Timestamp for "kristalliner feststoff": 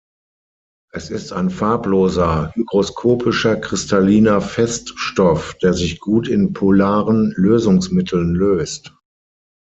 3.57-5.53